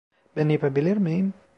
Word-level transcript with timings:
Ben 0.35 0.49
yapabilir 0.49 0.97
miyim? 0.97 1.33